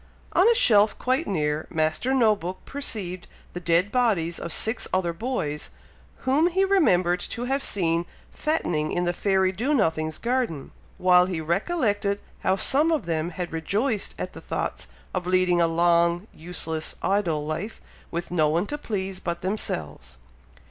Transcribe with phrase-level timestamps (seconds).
[0.33, 5.13] On a shelf quite near, Master No book perceived the dead bodies of six other
[5.13, 5.69] boys,
[6.25, 11.39] whom he remembered to have seen fattening in the fairy Do nothing's garden, while he
[11.39, 16.95] recollected how some of them had rejoiced at the thoughts of leading a long, useless,
[17.03, 17.79] idle life,
[18.09, 20.17] with no one to please but themselves.